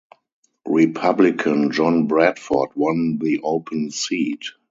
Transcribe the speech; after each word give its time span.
Republican 0.65 1.69
John 1.69 2.07
Bradford 2.07 2.69
won 2.73 3.19
the 3.19 3.39
open 3.43 3.91
seat. 3.91 4.45